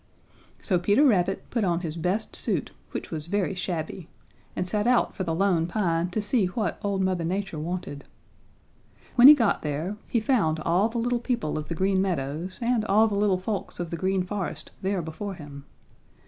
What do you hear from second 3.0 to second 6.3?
was very shabby, and set out for the Lone Pine to